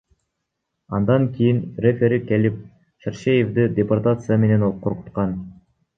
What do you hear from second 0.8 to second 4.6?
Андан кийин рефери келип, Шаршеевди депортация